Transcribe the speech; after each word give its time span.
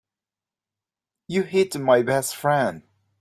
You 1.27 1.43
hit 1.43 1.77
my 1.77 2.01
best 2.01 2.35
friend. 2.35 2.81